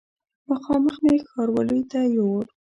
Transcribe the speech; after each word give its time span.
مخامخ 0.49 0.95
مې 1.03 1.15
ښاروالي 1.29 1.81
ته 1.91 1.99
یووړ. 2.15 2.45